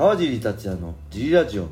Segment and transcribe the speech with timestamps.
[0.00, 1.68] 川尻達也のジリラジオ。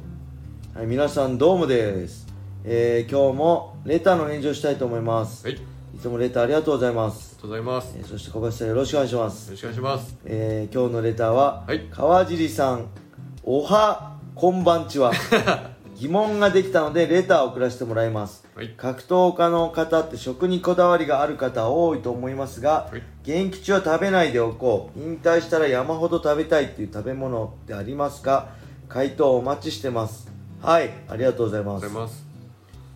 [0.75, 2.27] はい皆さんどうもです。
[2.63, 5.47] えー、今日もレターの返事をしたいと思います。
[5.47, 5.63] はい、あり
[5.97, 7.87] いつもレターありがとうございます、がとうございます。
[7.87, 9.51] よえーそして小林さんよろしくお願いします。
[9.51, 10.19] ろしくお願いします。
[10.27, 11.87] えー、今日のレターは、はい。
[11.91, 12.89] 川尻さん
[13.45, 15.11] おはこんばんちは
[15.99, 18.47] 疑問ができたのでレターを送らせてもらいます。
[18.55, 23.03] はい、格闘家の方って食にこだわりがある方多いと思いますが、はい。
[23.25, 25.01] 現役中は食べないでおこう。
[25.01, 28.51] 引退したら山ほど食べたいっていう食べ物ってありますか
[28.89, 30.31] 回答お待ちしてます。
[30.63, 30.91] はい。
[31.09, 32.29] ありがとうございます。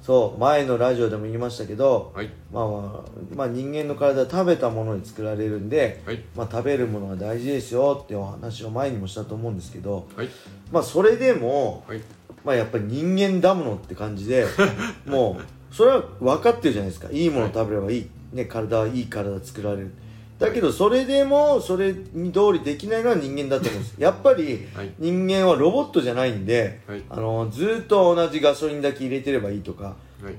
[0.03, 0.41] そう。
[0.41, 10.29] 前のラジオでも言いましたけど、はい、まあまあ、まあ、人間の体は食べたものに作られるんで、はい、まあ、食べるものが大事ですよってお話を前にもしたと思うんですけど、はい、
[10.73, 12.01] まあ、それでも、はい、
[12.45, 14.47] まあ、やっぱり人間だものって感じで
[15.07, 17.09] もうそれは分かってるじゃないですか。
[17.11, 19.91] いいもの食べればいい、ね、体はいい体作られる。
[20.39, 23.95] だけどそれでもそれに通りできないのは人間だと思うんです。
[24.01, 24.91] やっぱりはい。
[24.99, 27.03] 人間はロボットじゃないんで、はい。
[27.09, 30.35] あのずーっと同じガソリンだけ入れてればいいとかはい、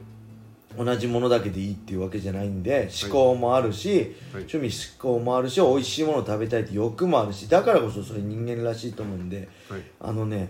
[0.77, 4.43] 同じものだけでいいっていうわけじゃないんで思考もあるし、はい。
[4.43, 10.49] 趣味思考もあるし美味しいものを食べたいって欲もあるしだからこそそれ人間らしいと思うんではい、あのね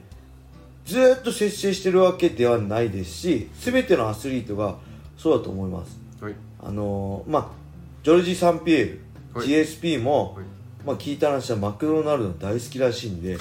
[0.86, 4.76] ずーっと節制してるわけではないですし全てのアスリートが
[5.18, 6.00] そうだと思います。
[6.22, 7.64] はい、あのーまあ
[8.04, 9.00] ジョルジ・サンピエー
[9.34, 9.48] ル、はい。
[9.48, 10.46] GSP も、はい。
[10.86, 13.38] まあ、聞いた話はマクドナルド大好きらしいんで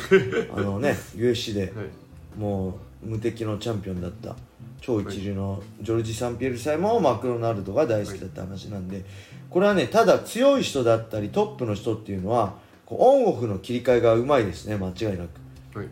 [0.54, 4.36] あのね UFC ではい、もう無敵のチャンピオンだった
[4.80, 9.04] 超一流のジョルジ・サンピエールさえもマクドナルドが大好きだった話なんで
[9.50, 12.54] これはねただ強い人だったりトップの人っていうのは
[12.86, 15.27] こうオンオフの切り替えがうまいですね間違いな
[15.72, 15.78] く。
[15.78, 15.88] はい、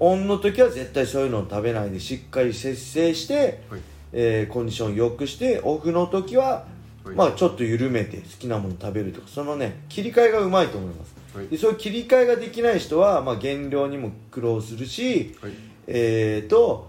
[0.00, 3.80] オンの時は絶対そういうのを食べないでしっかり節制して、はい、
[4.12, 6.64] えーコンディションを良くしてオフの時は、
[7.04, 7.14] はい。
[7.14, 11.14] まあちょっと緩めて好きなもの食べるとかそのね切り替えがうまいと思います。
[11.36, 11.48] はい。
[11.48, 15.52] でそういう切り替えができない人は、まあ、減量にも苦労するし、はい、
[15.86, 16.88] えーと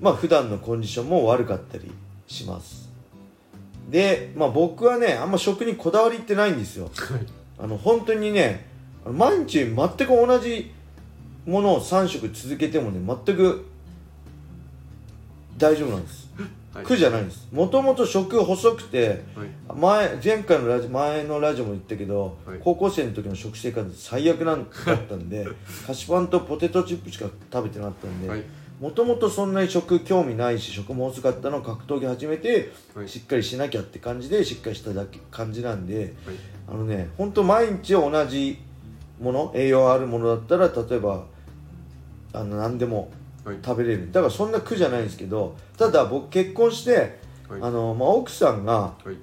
[0.00, 1.90] まあ普段のコンディションも悪かったり
[2.26, 2.90] します。
[3.88, 6.84] で、まあ、僕はねあんま食にこだわりってないんですよ。
[6.84, 7.26] はい、
[7.58, 8.66] あの本当にね
[9.04, 10.72] 毎日全く同じ
[11.46, 13.66] ものを3食続けてもね全く
[15.56, 16.30] 大丈夫なんです。
[16.72, 17.48] はい、苦じゃないんです。
[17.52, 22.58] もともと食細くてはい、前前回のラジ前のラジオも言ったけど、はい。
[22.62, 25.46] 高校生の時の食生活最悪なんだったんで
[25.86, 28.44] 菓子パンとポテトチップしか食べてなかったんで、はい、
[28.80, 33.08] もともとそんなに食興味ないし食も遅かったのを格闘技始めて、はい。
[33.08, 36.36] しっかりしなきゃって感じでしっかりしただけ感じなんではい、
[36.68, 38.58] あのね本当毎日同じ
[39.20, 41.24] もの栄養あるものだったら例えば
[42.32, 43.10] あの何でも
[43.44, 44.12] はい、食べれる。
[44.12, 47.60] だからそんな苦じゃないんですけどただ僕結婚して、はい。
[47.62, 49.16] あのまあ、奥さんが、はい、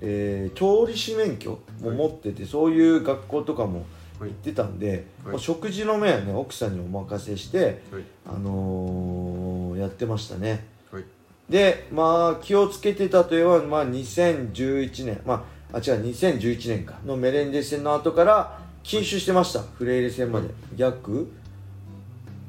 [0.00, 3.84] えー調理師免許も持ってて、そういう学校とかも
[4.20, 4.30] はい。
[4.30, 5.32] 行ってたんで、はい。
[5.32, 10.64] もう食事の面はね奥さんにお任せして、はい、あのーやってましたね。
[10.92, 11.04] はい、
[11.48, 16.94] でまあ気をつけてたといえば、まあ、2011年まああ違う2011年か。
[17.04, 20.50] のメレンデス戦の後から禁酒してましたフレイレ戦まで。
[20.76, 21.32] 約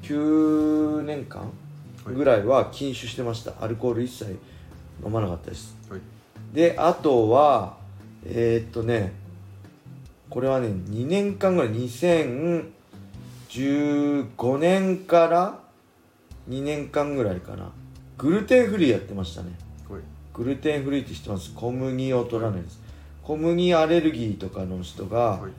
[0.03, 1.50] 9年間
[2.06, 3.53] ぐらいは禁酒してました。
[3.62, 4.38] アルコール一切
[5.03, 5.78] 飲まなかったです。
[5.90, 6.01] はい、
[6.53, 7.78] であとは
[8.25, 9.13] えーっとね
[10.29, 15.62] これはね2年間ぐらい2015年から
[16.50, 17.72] 2年間ぐらいかな。
[18.18, 19.53] グルテンフリーやってましたね。
[19.90, 20.01] はい、
[20.34, 21.53] グルテンフリーって知ってます？
[21.56, 22.81] 小麦を取らないです。
[23.24, 25.51] 小麦アレルギーとかの人が、はい、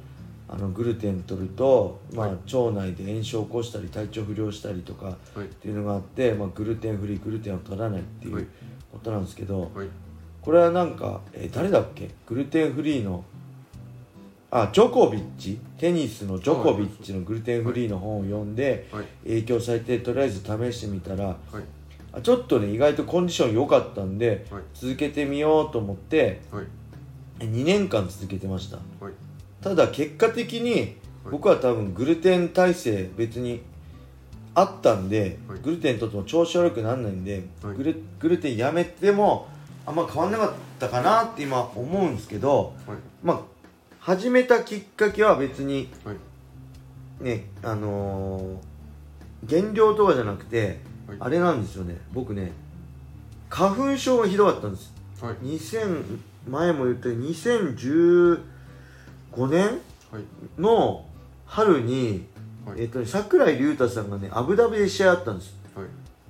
[0.49, 2.55] あのグルテン取ると、まあはい。
[2.55, 5.41] 腸内で炎症を起こしたり体調不良したりとかはい。
[5.41, 8.43] っていうのがあって、まあ、グルテンフリーグルテンを取らないっていはい。
[8.43, 8.47] う
[8.93, 9.89] ことなんですけど、はい、
[10.41, 12.11] これはなんか、えー誰だっけ？
[12.27, 13.25] グルテンフリーの
[14.51, 15.59] あジョコビッチ？
[15.77, 21.37] テニスのジョコビッチのグルテンフリーの本を読んではい、影響されてとりあえず試してみたらはい、
[22.13, 26.65] あちょっとね意外とコンディション良かったんではい、続けてみようと思ってはい、
[27.45, 28.77] 2年間続けてました。
[29.05, 29.13] はい、
[29.61, 30.73] ただ結果的に
[31.27, 31.33] はい。
[31.33, 33.63] 僕は多分グルテン耐性別に
[34.55, 35.59] あったんで、はい。
[35.61, 37.77] グルテンとっても調子悪くならないんで、はい。
[37.77, 39.49] グルグルテンやめても
[39.85, 43.41] あんま変わんなかったかなって今思うんですけどはい、まあ
[44.01, 46.17] 始めたきっかけは別にはい、
[47.25, 48.77] ねあのー
[49.45, 51.17] 減量とかじゃなくて、はい。
[51.21, 51.99] あれなんですよね。
[52.13, 52.53] 僕ね
[53.49, 54.93] 花粉症がひどかったんです。
[55.21, 56.19] はい、2000
[56.49, 57.35] 前も言ったように
[59.37, 59.81] 2015年
[60.13, 61.05] はい、の
[61.47, 62.27] 春に、
[62.65, 62.83] はい。
[62.83, 65.55] えっとね、桜井隆太さんがねアブダビで試合あったんです。
[65.75, 65.87] はい、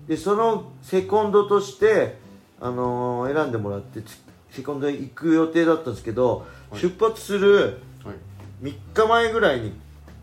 [0.09, 2.19] でそのセコンドとして、
[2.61, 4.19] あのー選んでもらってつ
[4.51, 6.81] セコンドへ行く予定だったんですけど、はい。
[6.81, 9.73] 出発するはい、3日前ぐらいに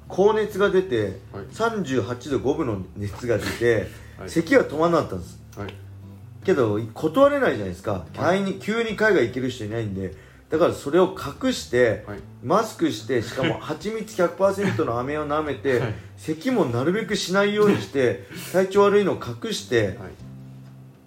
[0.07, 1.45] 高熱が出て、はい。
[1.53, 3.87] 38度5分の熱が出て、
[4.17, 4.29] はい。
[4.29, 5.39] 咳が止まらなかったんです。
[5.57, 5.73] はい。
[6.43, 8.05] けど断れないじゃないですか、
[8.59, 10.13] 急に海外行ける人いないんで
[10.53, 12.19] だからそれを隠して、はい。
[12.43, 15.95] マスクしてしかも 蜂蜜100%の飴を舐めて、はい。
[16.15, 19.97] 咳もなるべくしないようにして体調悪いのを隠してはい。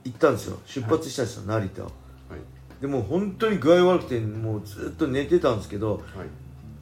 [0.07, 0.59] 行ったんですよ。
[0.67, 1.85] 出発したんですよ、成田を。
[1.85, 1.93] はい。
[2.81, 6.03] でもう本当に具合悪くてもうずっと寝てたんですけどはい。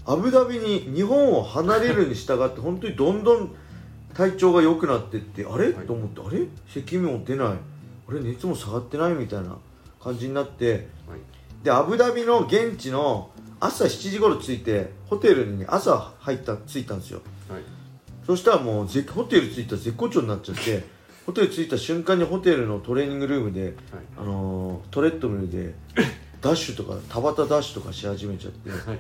[0.07, 3.55] アブダビに日本を離れるに従って本当にどんどん
[4.15, 5.87] 体調が良くなってってあれ、はい。
[5.87, 6.47] と思ってあれ？
[6.69, 7.49] 咳も出ない。
[7.49, 8.21] あれ？
[8.21, 9.59] 熱も下がってないみたいな
[10.03, 11.21] 感じになってはい
[11.65, 17.23] でアブダビの現地の朝7時頃着いてホテルにね朝入った着いたんですよ。
[17.49, 17.63] はい。
[18.27, 20.85] そしたらもうぜホテル着いたら絶好調になっちゃって
[21.25, 23.75] ホテル着いた瞬間にホテルのトレーニングルームで、はい。
[24.19, 25.75] あのートレッドミルで
[26.43, 28.99] ダッシュとか田畑ダッシュとかし始めちゃってはい。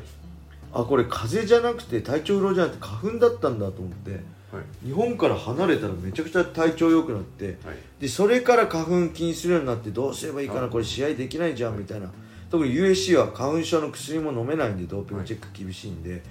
[0.72, 4.86] あこれ風邪じゃなくて体調不良じゃなくて花粉だったんだと思ってはい。
[4.86, 7.76] 日本から離れたらめちゃくちゃ体調良くなってはい。
[8.00, 12.10] でそれから花粉気にするようになってどうすればいいかなはいこれ試合できないじゃんみたいな
[12.54, 16.22] 特に USC は花粉症の薬も飲めないんでドーピングチェック厳しいんで、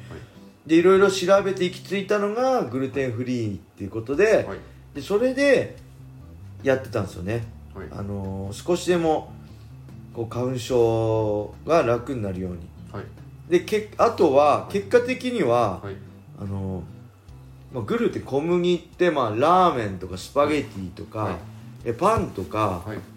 [0.66, 4.58] でいろいろ調べて行き着いたのがグルテンフリーっていうことで,、はい。
[4.96, 5.76] でそれで
[6.64, 7.44] やってたんですよね、
[7.76, 7.88] はい。
[7.92, 9.34] あのー少しでも
[10.14, 12.60] こう花粉症が楽になるように。
[12.94, 13.06] はい。
[13.50, 15.96] でけあとは結果的には、はい。
[16.40, 21.36] あのーまあ、グルテン小麦って、まあ、ラーメンとかスパゲティとか、はい。
[21.84, 23.13] えパンとかはい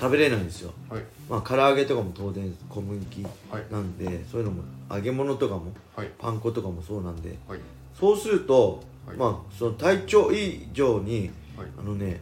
[0.00, 1.02] 食べれないんですよ、はい。
[1.28, 3.64] まあ、唐揚げとかも当然小麦はい。
[3.70, 6.10] なんでそういうのも揚げ物とかもはい。
[6.18, 7.36] パン粉とかもそうなんで。
[7.46, 7.60] はい。
[7.98, 9.16] そうすると、はい。
[9.18, 11.68] まあその体調以上にはい。
[11.78, 12.20] あのね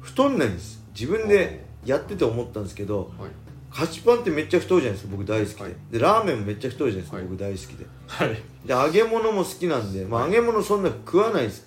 [0.00, 0.80] 太んないんです。
[0.94, 3.30] 自分でやってて思ったんですけどはい。
[3.72, 5.72] 菓子パンってめっちゃ太いじゃないですか僕大好きで、はい。
[5.90, 7.26] でラーメンもめっちゃ太いじゃないですか、はい。
[7.26, 7.86] 僕大好きで。
[8.06, 8.28] はい。
[8.64, 10.32] で揚げ物も好きなんで、まあ、はい。
[10.32, 11.66] 揚げ物そんな食わないです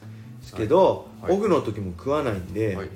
[0.56, 1.34] けど、はい。
[1.34, 2.90] オフの時も食わないんで、はい。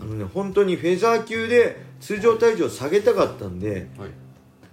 [0.00, 4.10] あのね本当にフェザー級で通常体重を下げたかったんではい。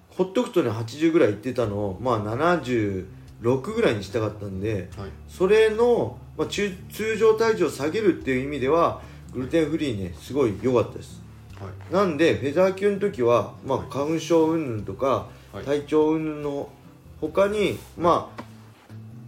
[0.09, 5.09] ほっとくとね80ぐらいいってたのをまあ76ぐらいにしたかったんではい。
[5.27, 9.01] それの、まあ、中通常体重を下げるっていう意味では
[9.33, 11.21] グルテンフリーねすごい良かったです。
[11.59, 11.93] はい。
[11.93, 15.65] なんでフェザー級の時は、まあ、花粉症云々とか、はい。
[15.65, 16.69] 体調云々の
[17.21, 18.43] 他にまあ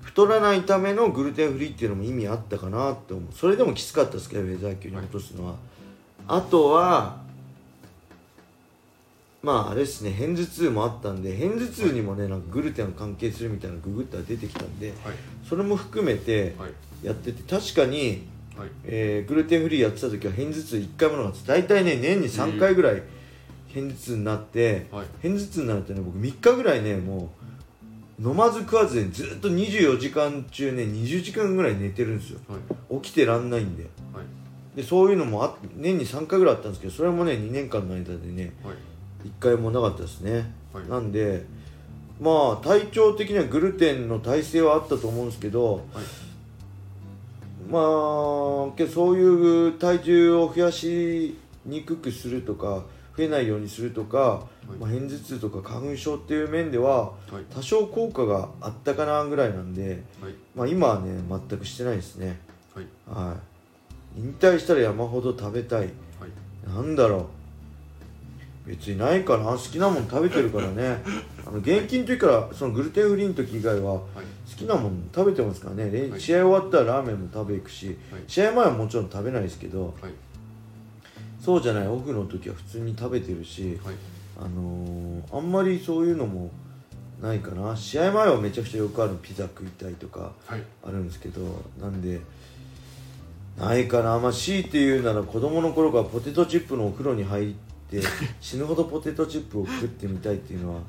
[0.02, 3.34] 太らないためのグルテンフリーっていうのも意味あったかなって思う。
[3.34, 5.56] それでもきつかったですけどフェザー級に落とすのは、
[6.28, 7.27] あとは
[9.44, 15.16] まああれですね片頭痛もあったんで片頭痛にもねなんかグルテンが関係するみたいなググったら出てきたんではい。
[15.48, 16.72] それも含めてはい。
[17.04, 18.70] やってて確かにはい。
[18.86, 23.04] えーグルテンフリーやってた時は片頭痛1回もなかった大体ね年に3回ぐらい
[23.74, 25.06] 片頭痛になって、はい。
[25.22, 27.30] 片頭痛になるとね僕3日ぐらいねも
[28.20, 32.40] う飲まず食わずにずっと24時間中ね20時間ぐらい寝てるんですよ。
[32.50, 33.02] はい。
[33.02, 33.84] 起きてらんないんで。
[33.84, 34.26] はい。
[34.76, 38.76] でそういうのもあ年に3回ぐらいあったんですけどそれもね2年間の間でねはい
[39.24, 40.88] 1回もなかったですね、はい。
[40.88, 41.46] なんで
[42.20, 45.84] まあ体調的にはグルテンの耐性はあったと思うんですけど、はい。
[47.70, 47.82] まあ
[48.94, 52.84] そういう体重を増やしにくくするとか
[53.18, 54.78] 増えないようにするとか、い。
[54.78, 57.44] まあ、片頭痛とか花粉症っていう面でははい。
[57.54, 60.34] 多少効果があったかなぐらいなんで、はい。
[60.56, 62.40] まあ、今はね全くしてないですね。
[62.74, 62.86] はい。
[63.08, 63.36] は
[64.18, 64.20] い。
[64.20, 65.80] 引退したら山ほど食べたい。
[65.80, 65.90] はい。
[66.68, 67.26] なんだろう
[68.68, 71.02] 別にないかな好きなもん食べてるからね。
[71.48, 74.02] あの現役の時からそのグルテンフリーの時以外ははい。
[74.50, 76.20] 好きなもん食べてますからね、れはい。
[76.22, 78.22] 試合終わったらラーメンも食べ行くし、はい。
[78.28, 80.12] 試合前はもちろん食べないですけどはい。
[81.40, 83.96] そうじゃないオフの時は普通に食べてるし、はい。
[84.38, 86.52] あのーあんまりそういうのも
[87.22, 87.76] ないかな。
[87.76, 90.64] 試合前はめちゃくちゃよくあるピザ食いたいとかはい。
[90.86, 91.42] あるんですけど
[91.82, 92.20] なんで
[93.58, 94.20] ないかな。
[94.20, 97.54] まあ強いて言うなら子供の頃からポテトチップのお風呂に入っ
[97.90, 98.02] て
[98.42, 100.82] 死ぬほどポテトチップを食ってみたいっていうのは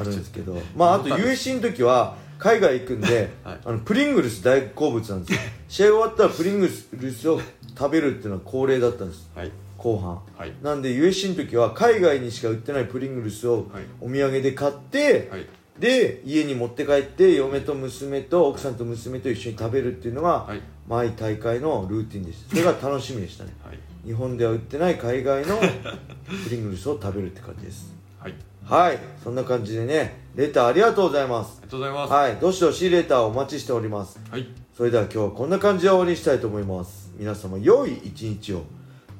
[0.00, 3.58] あるんですけど まああと USC の時は海外行くんで、はい。
[3.64, 5.38] あのプリングルス大好物なんですよ。
[5.68, 7.40] 試合終わったらプリングルスを
[7.76, 9.28] 食べるっていうのは恒例だったんです。
[9.34, 9.50] はい。
[9.76, 10.20] 後半。
[10.36, 10.52] はい。
[10.62, 13.82] なんで USC の時は海外にしか売ってないプリングルスをはい。
[14.00, 15.46] お土産で買って、はい。
[15.78, 20.60] で家に持って帰って嫁と娘と奥さんと娘と一緒に食べるっていうのが、はい。
[20.88, 22.50] 毎大会のルーティンでした。
[22.50, 23.52] それが楽しみでしたね。
[23.64, 25.58] はい日本では売ってない海外の
[26.44, 27.94] プリングルスを食べるって感じです。
[28.18, 28.34] はい。
[28.64, 28.98] はい。
[29.22, 31.60] そんな感じでねレターありがとうございます。
[31.62, 32.12] ありがとうございます。
[32.12, 32.36] はい。
[32.36, 34.20] どしどしレターお待ちしております。
[34.30, 34.46] はい。
[34.76, 37.12] それでは今日はこんな感じで終わりにしたいと思います。
[37.18, 38.62] 皆様良い一日を。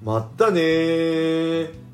[0.05, 1.88] まったねー